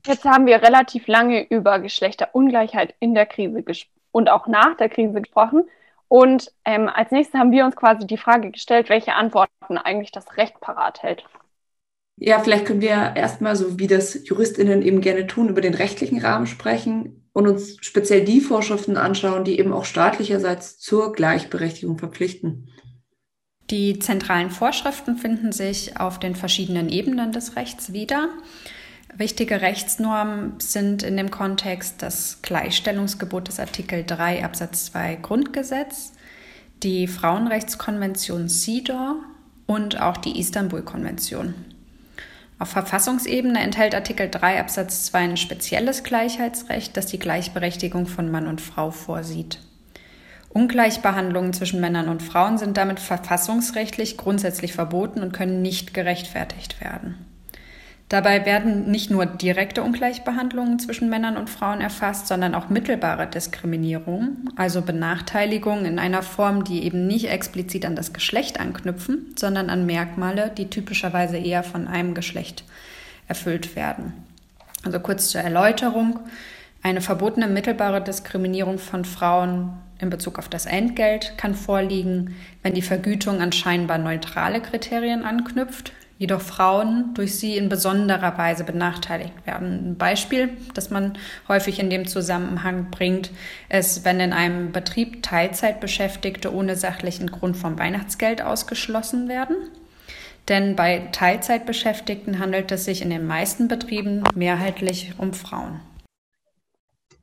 [0.07, 3.63] Jetzt haben wir relativ lange über Geschlechterungleichheit in der Krise
[4.11, 5.69] und auch nach der Krise gesprochen.
[6.07, 10.35] Und ähm, als nächstes haben wir uns quasi die Frage gestellt, welche Antworten eigentlich das
[10.35, 11.23] Recht parat hält.
[12.17, 16.19] Ja, vielleicht können wir erstmal, so wie das JuristInnen eben gerne tun, über den rechtlichen
[16.19, 22.69] Rahmen sprechen und uns speziell die Vorschriften anschauen, die eben auch staatlicherseits zur Gleichberechtigung verpflichten.
[23.69, 28.29] Die zentralen Vorschriften finden sich auf den verschiedenen Ebenen des Rechts wieder.
[29.13, 36.13] Wichtige Rechtsnormen sind in dem Kontext das Gleichstellungsgebot des Artikel 3 Absatz 2 Grundgesetz,
[36.83, 39.15] die Frauenrechtskonvention CEDAW
[39.65, 41.53] und auch die Istanbul-Konvention.
[42.57, 48.47] Auf Verfassungsebene enthält Artikel 3 Absatz 2 ein spezielles Gleichheitsrecht, das die Gleichberechtigung von Mann
[48.47, 49.59] und Frau vorsieht.
[50.49, 57.25] Ungleichbehandlungen zwischen Männern und Frauen sind damit verfassungsrechtlich grundsätzlich verboten und können nicht gerechtfertigt werden.
[58.07, 64.51] Dabei werden nicht nur direkte Ungleichbehandlungen zwischen Männern und Frauen erfasst, sondern auch mittelbare Diskriminierung,
[64.55, 69.87] also Benachteiligung in einer Form, die eben nicht explizit an das Geschlecht anknüpfen, sondern an
[69.87, 72.63] Merkmale, die typischerweise eher von einem Geschlecht
[73.27, 74.13] erfüllt werden.
[74.83, 76.19] Also kurz zur Erläuterung.
[76.83, 82.83] Eine verbotene mittelbare Diskriminierung von Frauen in Bezug auf das Entgelt kann vorliegen, wenn die
[82.83, 89.91] Vergütung an scheinbar neutrale Kriterien anknüpft, jedoch Frauen durch sie in besonderer Weise benachteiligt werden.
[89.91, 93.31] Ein Beispiel, das man häufig in dem Zusammenhang bringt,
[93.69, 99.57] ist, wenn in einem Betrieb Teilzeitbeschäftigte ohne sachlichen Grund vom Weihnachtsgeld ausgeschlossen werden.
[100.47, 105.81] Denn bei Teilzeitbeschäftigten handelt es sich in den meisten Betrieben mehrheitlich um Frauen.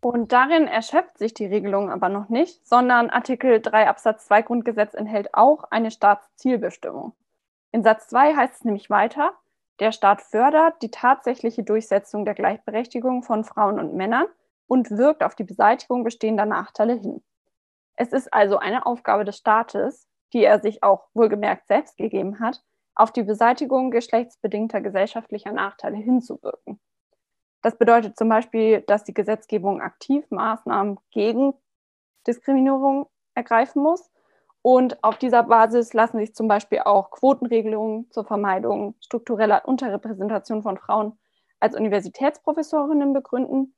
[0.00, 4.94] Und darin erschöpft sich die Regelung aber noch nicht, sondern Artikel 3 Absatz 2 Grundgesetz
[4.94, 7.12] enthält auch eine Staatszielbestimmung.
[7.72, 9.32] In Satz 2 heißt es nämlich weiter,
[9.80, 14.26] der Staat fördert die tatsächliche Durchsetzung der Gleichberechtigung von Frauen und Männern
[14.66, 17.22] und wirkt auf die Beseitigung bestehender Nachteile hin.
[17.96, 22.62] Es ist also eine Aufgabe des Staates, die er sich auch wohlgemerkt selbst gegeben hat,
[22.94, 26.78] auf die Beseitigung geschlechtsbedingter gesellschaftlicher Nachteile hinzuwirken.
[27.62, 31.54] Das bedeutet zum Beispiel, dass die Gesetzgebung aktiv Maßnahmen gegen
[32.26, 34.10] Diskriminierung ergreifen muss
[34.62, 40.78] und auf dieser Basis lassen sich zum Beispiel auch Quotenregelungen zur Vermeidung struktureller Unterrepräsentation von
[40.78, 41.18] Frauen
[41.58, 43.74] als Universitätsprofessorinnen begründen.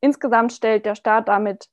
[0.00, 1.68] Insgesamt stellt der Staat damit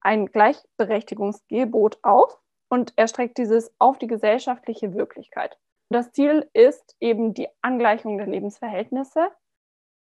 [0.00, 2.38] ein Gleichberechtigungsgebot auf
[2.70, 5.58] und erstreckt dieses auf die gesellschaftliche Wirklichkeit.
[5.90, 9.30] Das Ziel ist eben die Angleichung der Lebensverhältnisse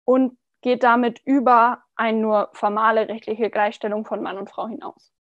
[0.04, 5.15] und geht damit über eine nur formale rechtliche Gleichstellung von Mann und Frau hinaus.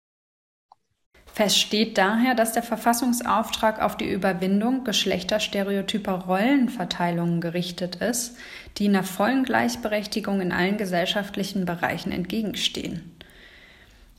[1.35, 8.37] Fest steht daher, dass der Verfassungsauftrag auf die Überwindung geschlechterstereotyper Rollenverteilungen gerichtet ist,
[8.77, 13.11] die einer vollen Gleichberechtigung in allen gesellschaftlichen Bereichen entgegenstehen.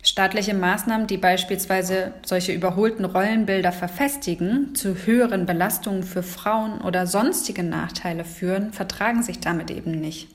[0.03, 7.63] Staatliche Maßnahmen, die beispielsweise solche überholten Rollenbilder verfestigen, zu höheren Belastungen für Frauen oder sonstige
[7.63, 10.29] Nachteile führen, vertragen sich damit eben nicht.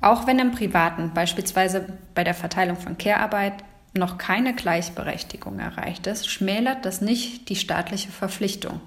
[0.00, 3.54] Auch wenn im Privaten, beispielsweise bei der Verteilung von Care-Arbeit,
[3.98, 8.80] noch keine Gleichberechtigung erreicht ist, schmälert das nicht die staatliche Verpflichtung.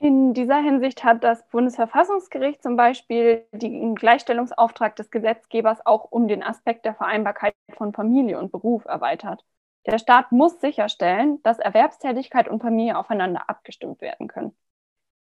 [0.00, 6.44] In dieser Hinsicht hat das Bundesverfassungsgericht zum Beispiel den Gleichstellungsauftrag des Gesetzgebers auch um den
[6.44, 9.44] Aspekt der Vereinbarkeit von Familie und Beruf erweitert.
[9.86, 14.56] Der Staat muss sicherstellen, dass Erwerbstätigkeit und Familie aufeinander abgestimmt werden können.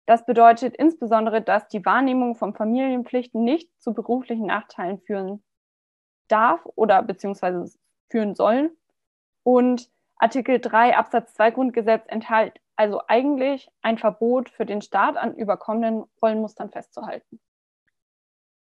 [0.06, 5.44] Das bedeutet insbesondere, dass die Wahrnehmung von Familienpflichten nicht zu beruflichen Nachteilen führen
[6.28, 7.66] darf oder beziehungsweise
[8.10, 8.76] führen sollen.
[9.44, 15.36] Und Artikel 3 Absatz 2 Grundgesetz enthält also eigentlich ein Verbot für den Staat an
[15.36, 17.40] überkommenen Rollenmustern festzuhalten.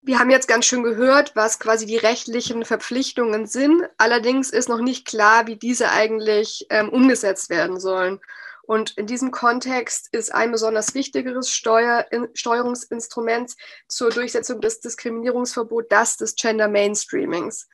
[0.01, 3.83] Wir haben jetzt ganz schön gehört, was quasi die rechtlichen Verpflichtungen sind.
[3.97, 8.19] Allerdings ist noch nicht klar, wie diese eigentlich ähm, umgesetzt werden sollen.
[8.63, 13.55] Und in diesem Kontext ist ein besonders wichtigeres Steuer, Steuerungsinstrument
[13.87, 17.67] zur Durchsetzung des Diskriminierungsverbots das des Gender Mainstreamings.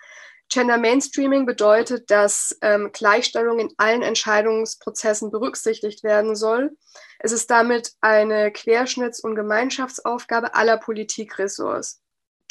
[0.49, 6.77] Gender Mainstreaming bedeutet, dass ähm, Gleichstellung in allen Entscheidungsprozessen berücksichtigt werden soll.
[7.19, 12.01] Es ist damit eine Querschnitts- und Gemeinschaftsaufgabe aller Politikressorts.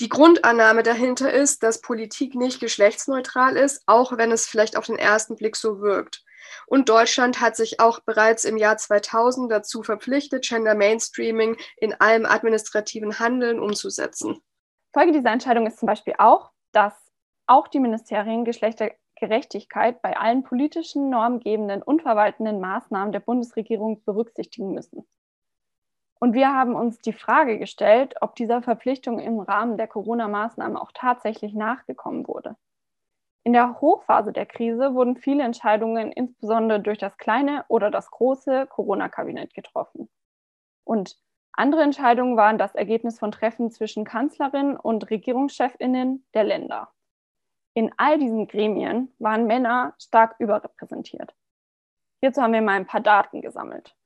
[0.01, 4.99] Die Grundannahme dahinter ist, dass Politik nicht geschlechtsneutral ist, auch wenn es vielleicht auf den
[4.99, 6.25] ersten Blick so wirkt.
[6.67, 12.27] Und Deutschland hat sich auch bereits im Jahr 2000 dazu verpflichtet, Gender Mainstreaming in allem
[12.27, 14.43] administrativen Handeln umzusetzen.
[14.93, 16.95] Folge dieser Entscheidung ist zum Beispiel auch, dass
[17.47, 25.07] auch die Ministerien Geschlechtergerechtigkeit bei allen politischen, normgebenden und verwaltenden Maßnahmen der Bundesregierung berücksichtigen müssen.
[26.21, 30.91] Und wir haben uns die Frage gestellt, ob dieser Verpflichtung im Rahmen der Corona-Maßnahmen auch
[30.95, 32.57] tatsächlich nachgekommen wurde.
[33.43, 38.67] In der Hochphase der Krise wurden viele Entscheidungen insbesondere durch das kleine oder das große
[38.69, 40.09] Corona-Kabinett getroffen.
[40.85, 41.19] Und
[41.53, 46.94] andere Entscheidungen waren das Ergebnis von Treffen zwischen Kanzlerin und Regierungschefinnen der Länder.
[47.75, 51.35] In all diesen Gremien waren Männer stark überrepräsentiert.
[52.21, 53.97] Hierzu haben wir mal ein paar Daten gesammelt.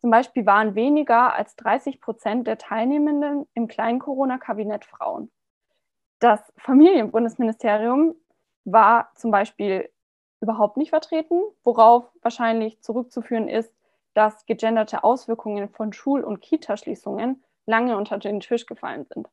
[0.00, 5.30] Zum Beispiel waren weniger als 30 Prozent der Teilnehmenden im kleinen Corona-Kabinett Frauen.
[6.20, 8.14] Das Familienbundesministerium
[8.64, 9.90] war zum Beispiel
[10.40, 13.72] überhaupt nicht vertreten, worauf wahrscheinlich zurückzuführen ist,
[14.14, 19.28] dass gegenderte Auswirkungen von Schul- und Kitaschließungen lange unter den Tisch gefallen sind.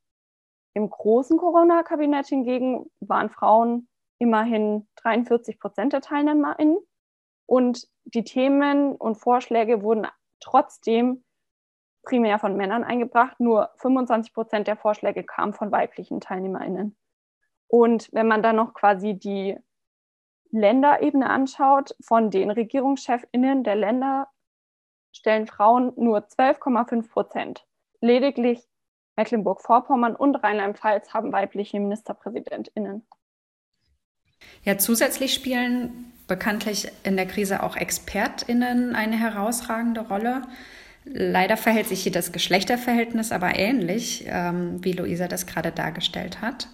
[0.75, 3.87] Im großen Corona-Kabinett hingegen waren Frauen
[4.19, 6.77] immerhin 43 Prozent der TeilnehmerInnen
[7.45, 10.05] und die Themen und Vorschläge wurden
[10.41, 11.23] trotzdem
[12.03, 13.39] primär von Männern eingebracht.
[13.39, 16.97] Nur 25 Prozent der Vorschläge kamen von weiblichen TeilnehmerInnen.
[17.67, 19.57] Und wenn man dann noch quasi die
[20.51, 24.27] Länderebene anschaut, von den RegierungschefInnen der Länder
[25.13, 27.65] stellen Frauen nur 12,5 Prozent.
[28.01, 28.67] Lediglich
[29.15, 33.05] Mecklenburg-Vorpommern und Rheinland-Pfalz haben weibliche MinisterpräsidentInnen.
[34.63, 40.41] Ja, zusätzlich spielen bekanntlich in der Krise auch ExpertInnen eine herausragende Rolle.
[41.05, 46.67] Leider verhält sich hier das Geschlechterverhältnis aber ähnlich, ähm, wie Luisa das gerade dargestellt hat.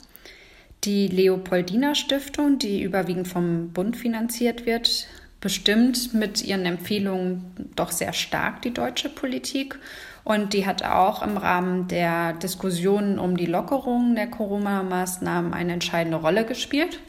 [0.85, 5.07] Die Leopoldina Stiftung, die überwiegend vom Bund finanziert wird,
[5.41, 9.77] bestimmt mit ihren Empfehlungen doch sehr stark die deutsche Politik
[10.23, 16.17] und die hat auch im Rahmen der Diskussionen um die Lockerung der Corona-Maßnahmen eine entscheidende
[16.17, 16.99] Rolle gespielt.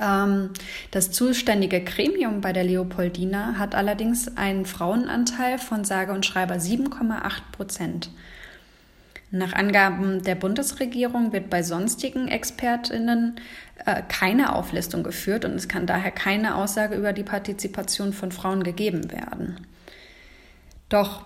[0.00, 0.50] Ähm,
[0.90, 7.42] das zuständige Gremium bei der Leopoldina hat allerdings einen Frauenanteil von sage und schreiber 7,8
[7.52, 8.10] Prozent.
[9.30, 13.36] Nach Angaben der Bundesregierung wird bei sonstigen Expertinnen
[13.84, 18.62] äh, keine Auflistung geführt und es kann daher keine Aussage über die Partizipation von Frauen
[18.62, 19.66] gegeben werden.
[20.88, 21.24] Doch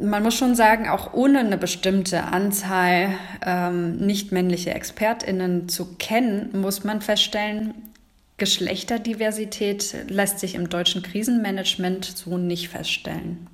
[0.00, 3.10] man muss schon sagen, auch ohne eine bestimmte Anzahl
[3.44, 7.90] ähm, nicht männliche Expertinnen zu kennen, muss man feststellen,
[8.36, 13.46] Geschlechterdiversität lässt sich im deutschen Krisenmanagement so nicht feststellen.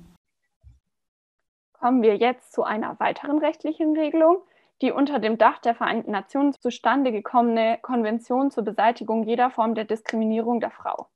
[1.73, 4.37] Kommen wir jetzt zu einer weiteren rechtlichen Regelung,
[4.81, 9.85] die unter dem Dach der Vereinten Nationen zustande gekommene Konvention zur Beseitigung jeder Form der
[9.85, 11.07] Diskriminierung der Frau.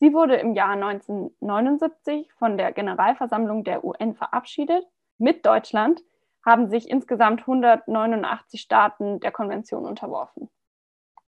[0.00, 4.84] Sie wurde im Jahr 1979 von der Generalversammlung der UN verabschiedet.
[5.18, 6.00] Mit Deutschland
[6.44, 10.48] haben sich insgesamt 189 Staaten der Konvention unterworfen.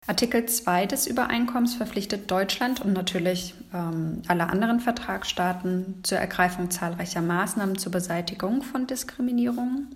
[0.07, 7.21] Artikel 2 des Übereinkommens verpflichtet Deutschland und natürlich ähm, alle anderen Vertragsstaaten zur Ergreifung zahlreicher
[7.21, 9.87] Maßnahmen zur Beseitigung von Diskriminierung.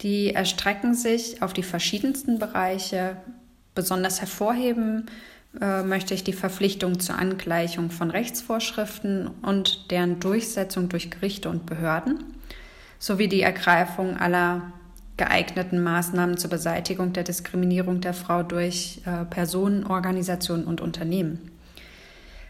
[0.00, 3.16] Die erstrecken sich auf die verschiedensten Bereiche.
[3.74, 5.06] Besonders hervorheben
[5.60, 11.66] äh, möchte ich die Verpflichtung zur Angleichung von Rechtsvorschriften und deren Durchsetzung durch Gerichte und
[11.66, 12.24] Behörden
[12.98, 14.72] sowie die Ergreifung aller
[15.16, 21.50] geeigneten Maßnahmen zur Beseitigung der Diskriminierung der Frau durch äh, Personen, Organisationen und Unternehmen.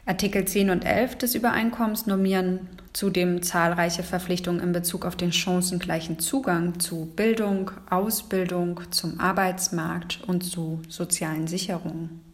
[0.05, 6.19] Artikel 10 und 11 des Übereinkommens normieren zudem zahlreiche Verpflichtungen in Bezug auf den chancengleichen
[6.19, 12.32] Zugang zu Bildung, Ausbildung, zum Arbeitsmarkt und zu sozialen Sicherungen.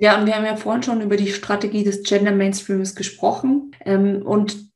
[0.00, 3.72] Ja, und wir haben ja vorhin schon über die Strategie des Gender Mainstreams gesprochen.
[3.84, 4.70] Ähm, und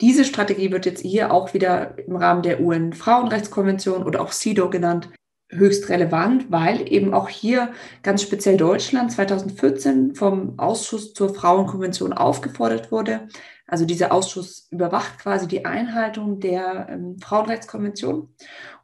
[0.00, 5.10] diese Strategie wird jetzt hier auch wieder im Rahmen der UN-Frauenrechtskonvention oder auch CEDAW genannt,
[5.50, 7.72] höchst relevant, weil eben auch hier
[8.04, 13.26] ganz speziell Deutschland 2014 vom Ausschuss zur Frauenkonvention aufgefordert wurde.
[13.66, 18.32] Also dieser Ausschuss überwacht quasi die Einhaltung der ähm, Frauenrechtskonvention.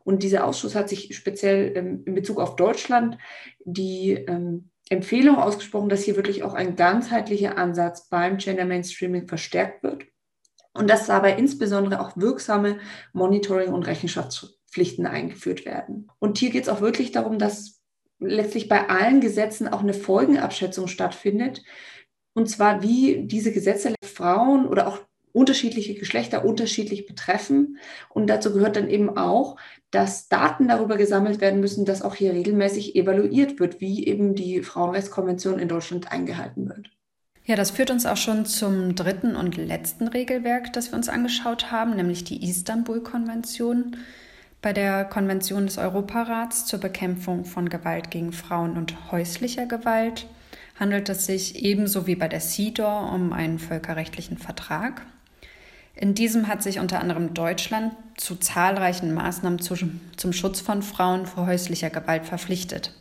[0.03, 3.19] Und dieser Ausschuss hat sich speziell ähm, in Bezug auf Deutschland
[3.65, 9.83] die ähm, Empfehlung ausgesprochen, dass hier wirklich auch ein ganzheitlicher Ansatz beim Gender Mainstreaming verstärkt
[9.83, 10.05] wird
[10.75, 12.79] und dass dabei insbesondere auch wirksame
[13.13, 16.09] Monitoring- und Rechenschaftspflichten eingeführt werden.
[16.19, 17.81] Und hier geht es auch wirklich darum, dass
[18.19, 21.63] letztlich bei allen Gesetzen auch eine Folgenabschätzung stattfindet.
[22.35, 25.01] Und zwar, wie diese Gesetze Frauen oder auch
[25.37, 27.77] unterschiedliche Geschlechter unterschiedlich betreffen.
[28.09, 29.57] Und dazu gehört dann eben auch,
[29.91, 34.63] dass Daten darüber gesammelt werden müssen, dass auch hier regelmäßig evaluiert wird, wie eben die
[34.63, 36.91] Frauenrechtskonvention in Deutschland eingehalten wird.
[37.45, 41.71] Ja, das führt uns auch schon zum dritten und letzten Regelwerk, das wir uns angeschaut
[41.71, 43.99] haben, nämlich die Istanbul-Konvention.
[44.63, 50.27] Bei der Konvention des Europarats zur Bekämpfung von Gewalt gegen Frauen und häuslicher Gewalt
[50.81, 55.07] handelt es sich ebenso wie bei der CEDAW um einen völkerrechtlichen Vertrag.
[55.99, 61.47] In diesem hat sich unter anderem Deutschland zu zahlreichen Maßnahmen zum Schutz von Frauen vor
[61.47, 62.93] häuslicher Gewalt verpflichtet.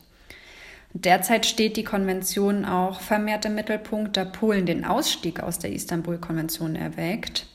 [0.93, 6.77] Derzeit steht die Konvention auch vermehrt im Mittelpunkt, da Polen den Ausstieg aus der Istanbul-Konvention
[6.77, 7.47] erwägt.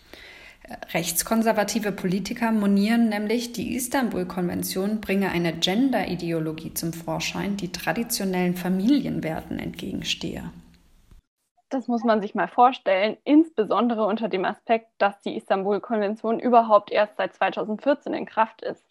[0.93, 10.51] Rechtskonservative Politiker monieren nämlich, die Istanbul-Konvention bringe eine Gender-Ideologie zum Vorschein, die traditionellen Familienwerten entgegenstehe.
[11.71, 17.17] Das muss man sich mal vorstellen, insbesondere unter dem Aspekt, dass die Istanbul-Konvention überhaupt erst
[17.17, 18.85] seit 2014 in Kraft ist.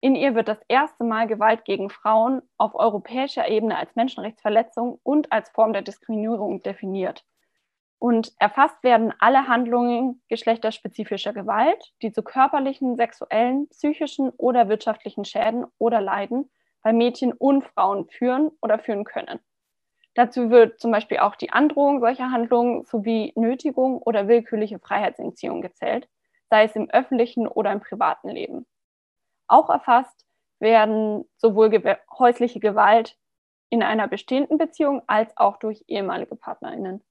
[0.00, 5.30] In ihr wird das erste Mal Gewalt gegen Frauen auf europäischer Ebene als Menschenrechtsverletzung und
[5.30, 7.22] als Form der Diskriminierung definiert.
[7.98, 15.66] Und erfasst werden alle Handlungen geschlechterspezifischer Gewalt, die zu körperlichen, sexuellen, psychischen oder wirtschaftlichen Schäden
[15.76, 16.50] oder Leiden
[16.82, 19.38] bei Mädchen und Frauen führen oder führen können.
[20.16, 26.08] Dazu wird zum Beispiel auch die Androhung solcher Handlungen sowie Nötigung oder willkürliche Freiheitsentziehung gezählt,
[26.50, 28.66] sei es im öffentlichen oder im privaten Leben
[29.48, 30.24] auch erfasst
[30.58, 33.18] werden sowohl gew häusliche Gewalt
[33.70, 37.02] in einer bestehenden Beziehung als auch durch ehemalige Partnerinnen.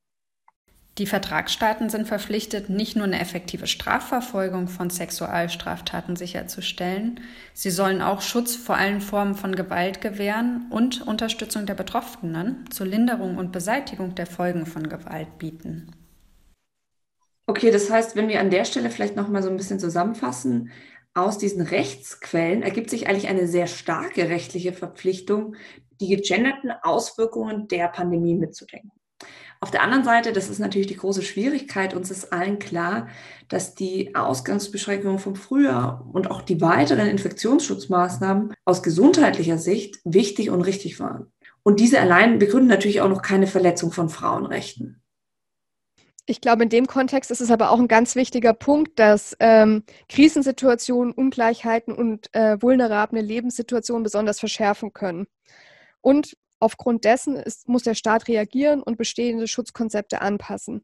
[0.97, 7.19] Die Vertragsstaaten sind verpflichtet, nicht nur eine effektive Strafverfolgung von Sexualstraftaten sicherzustellen,
[7.53, 12.85] sie sollen auch Schutz vor allen Formen von Gewalt gewähren und Unterstützung der Betroffenen zur
[12.85, 15.91] Linderung und Beseitigung der Folgen von Gewalt bieten.
[17.45, 20.71] Okay, das heißt, wenn wir an der Stelle vielleicht noch mal so ein bisschen zusammenfassen,
[21.13, 25.55] aus diesen Rechtsquellen ergibt sich eigentlich eine sehr starke rechtliche Verpflichtung,
[25.99, 28.91] die gegenderten Auswirkungen der Pandemie mitzudenken.
[29.61, 33.07] Auf der anderen Seite, das ist natürlich die große Schwierigkeit, uns ist allen klar,
[33.47, 40.61] dass die Ausgangsbeschränkungen vom Frühjahr und auch die weiteren Infektionsschutzmaßnahmen aus gesundheitlicher Sicht wichtig und
[40.61, 41.31] richtig waren.
[41.63, 45.01] Und diese allein begründen natürlich auch noch keine Verletzung von Frauenrechten.
[46.27, 49.83] Ich glaube, in dem Kontext ist es aber auch ein ganz wichtiger Punkt, dass ähm,
[50.09, 55.27] Krisensituationen, Ungleichheiten und äh, vulnerable Lebenssituationen besonders verschärfen können.
[56.01, 60.83] Und aufgrund dessen ist, muss der Staat reagieren und bestehende Schutzkonzepte anpassen.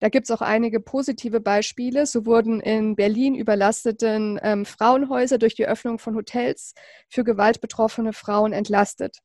[0.00, 2.06] Da gibt es auch einige positive Beispiele.
[2.06, 6.74] So wurden in Berlin überlasteten ähm, Frauenhäuser durch die Öffnung von Hotels
[7.08, 9.18] für gewaltbetroffene Frauen entlastet.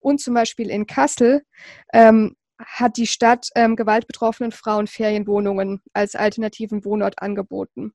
[0.00, 1.42] Und zum Beispiel in Kassel
[1.92, 7.92] ähm, hat die Stadt ähm, gewaltbetroffenen Frauen Ferienwohnungen als alternativen Wohnort angeboten.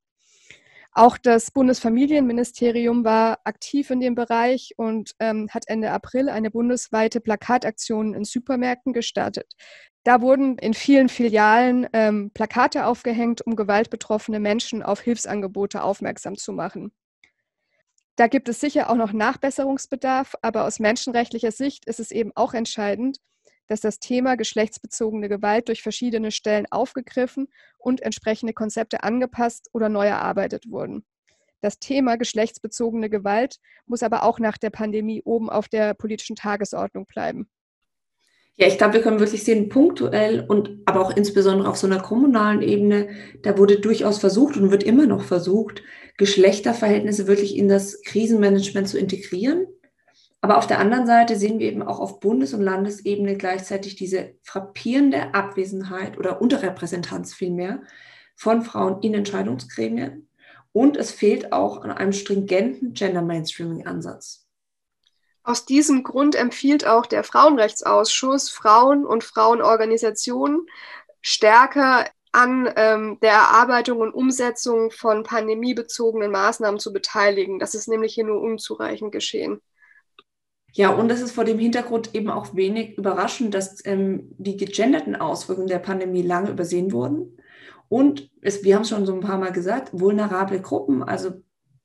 [0.91, 7.21] Auch das Bundesfamilienministerium war aktiv in dem Bereich und ähm, hat Ende April eine bundesweite
[7.21, 9.53] Plakataktion in Supermärkten gestartet.
[10.03, 16.53] Da wurden in vielen Filialen ähm, Plakate aufgehängt, um gewaltbetroffene Menschen auf Hilfsangebote aufmerksam zu
[16.53, 16.91] machen.
[18.15, 22.53] Da gibt es sicher auch noch Nachbesserungsbedarf, aber aus menschenrechtlicher Sicht ist es eben auch
[22.53, 23.19] entscheidend,
[23.69, 27.47] dass das Thema geschlechtsbezogene Gewalt durch verschiedene Stellen aufgegriffen
[27.77, 31.05] und entsprechende Konzepte angepasst oder neu erarbeitet wurden.
[31.61, 37.05] Das Thema geschlechtsbezogene Gewalt muss aber auch nach der Pandemie oben auf der politischen Tagesordnung
[37.05, 37.49] bleiben.
[38.55, 42.01] Ja, ich glaube, wir können wirklich sehen, punktuell und aber auch insbesondere auf so einer
[42.01, 43.09] kommunalen Ebene,
[43.41, 45.81] da wurde durchaus versucht und wird immer noch versucht,
[46.17, 49.65] Geschlechterverhältnisse wirklich in das Krisenmanagement zu integrieren.
[50.41, 54.35] Aber auf der anderen Seite sehen wir eben auch auf Bundes- und Landesebene gleichzeitig diese
[54.43, 57.81] frappierende Abwesenheit oder Unterrepräsentanz vielmehr
[58.35, 60.29] von Frauen in Entscheidungsgremien.
[60.71, 64.45] Und es fehlt auch an einem stringenten Gender Mainstreaming-Ansatz.
[65.43, 70.67] Aus diesem Grund empfiehlt auch der Frauenrechtsausschuss Frauen und Frauenorganisationen
[71.21, 77.59] stärker an ähm, der Erarbeitung und Umsetzung von pandemiebezogenen Maßnahmen zu beteiligen.
[77.59, 79.61] Das ist nämlich hier nur unzureichend geschehen.
[80.79, 85.13] Ja, und es ist vor dem Hintergrund eben auch wenig überraschend, dass ähm, die gegenderten
[85.17, 87.35] Auswirkungen der Pandemie lange übersehen wurden.
[87.89, 91.31] Und es, wir haben es schon so ein paar Mal gesagt, vulnerable Gruppen, also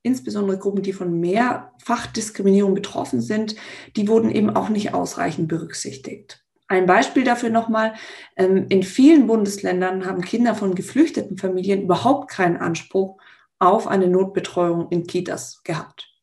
[0.01, 3.57] insbesondere Gruppen, die von Mehrfachdiskriminierung betroffen sind,
[3.97, 6.45] die wurden eben auch nicht ausreichend berücksichtigt.
[6.69, 7.95] Ein Beispiel dafür nochmal,
[8.37, 13.17] ähm, in vielen Bundesländern haben Kinder von geflüchteten Familien überhaupt keinen Anspruch
[13.59, 16.14] auf eine Notbetreuung in Kitas gehabt.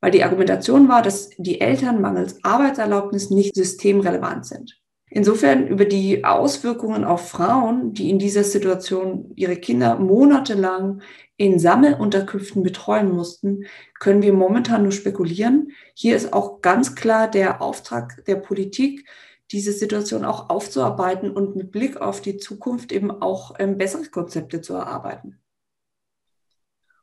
[0.00, 4.80] Weil die Argumentation war, dass die Eltern mangels Arbeitserlaubnis nicht systemrelevant sind.
[5.10, 11.00] Insofern über die Auswirkungen auf Frauen, die in dieser Situation ihre Kinder monatelang
[11.36, 13.64] in Sammelunterkünften betreuen mussten,
[13.98, 15.72] können wir momentan nur spekulieren.
[15.94, 19.08] Hier ist auch ganz klar der Auftrag der Politik,
[19.50, 24.60] diese Situation auch aufzuarbeiten und mit Blick auf die Zukunft eben auch ähm, bessere Konzepte
[24.60, 25.38] zu erarbeiten.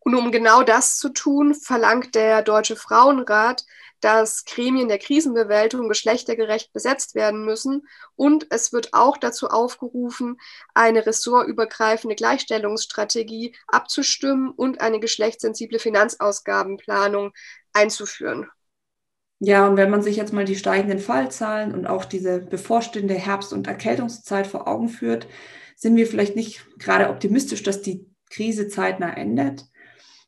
[0.06, 3.66] Und um genau das zu tun, verlangt der Deutsche Frauenrat,
[4.02, 7.88] dass Gremien der Krisenbewältigung geschlechtergerecht besetzt werden müssen.
[8.16, 10.38] Und es wird auch dazu aufgerufen,
[10.76, 17.32] eine ressortübergreifende Gleichstellungsstrategie abzustimmen und eine geschlechtssensible Finanzausgabenplanung
[17.74, 18.48] einzuführen.
[19.40, 23.54] Ja, und wenn man sich jetzt mal die steigenden Fallzahlen und auch diese bevorstehende Herbst-
[23.54, 25.26] und Erkältungszeit vor Augen führt,
[25.76, 29.66] sind wir vielleicht nicht gerade optimistisch, dass die Krise zeitnah endet.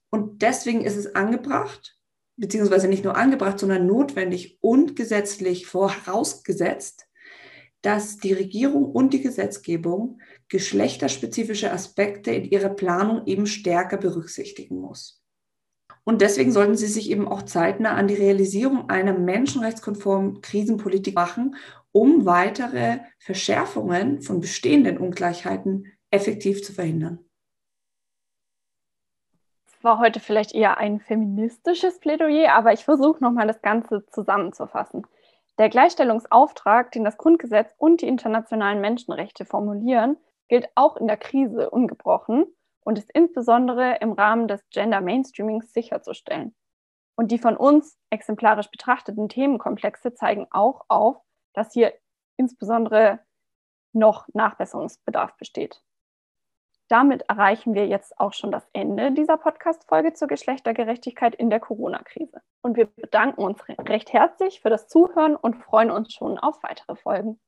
[0.10, 1.98] Und deswegen ist es angebracht,
[2.38, 7.08] beziehungsweise nicht nur angebracht, sondern notwendig und gesetzlich vorausgesetzt,
[7.82, 15.24] dass die Regierung und die Gesetzgebung geschlechterspezifische Aspekte in ihrer Planung eben stärker berücksichtigen muss.
[16.04, 21.56] Und deswegen sollten sie sich eben auch zeitnah an die Realisierung einer menschenrechtskonformen Krisenpolitik machen,
[21.92, 27.27] um weitere Verschärfungen von bestehenden Ungleichheiten effektiv zu verhindern
[29.88, 35.08] war heute vielleicht eher ein feministisches Plädoyer, aber ich versuche nochmal das Ganze zusammenzufassen.
[35.58, 40.18] Der Gleichstellungsauftrag, den das Grundgesetz und die internationalen Menschenrechte formulieren,
[40.50, 42.48] gilt auch in der Krise ungebrochen
[42.82, 46.54] und ist insbesondere im Rahmen des Gender Mainstreamings sicherzustellen.
[47.16, 51.16] Und die von uns exemplarisch betrachteten Themenkomplexe zeigen auch auf,
[51.54, 51.94] dass hier
[52.36, 53.20] insbesondere
[53.94, 55.82] noch Nachbesserungsbedarf besteht
[56.88, 62.42] damit erreichen wir jetzt auch schon das Ende dieser Podcast-Folge zur Geschlechtergerechtigkeit in der Corona-Krise.
[62.62, 66.96] Und wir bedanken uns recht herzlich für das Zuhören und freuen uns schon auf weitere
[66.96, 67.40] Folgen.